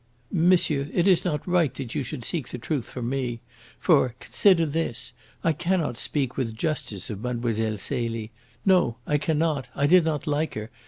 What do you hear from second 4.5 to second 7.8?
this! I cannot speak with justice of Mlle.